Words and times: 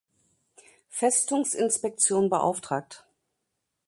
Festungsinspektion 0.89 2.31
beauftragt. 2.31 3.05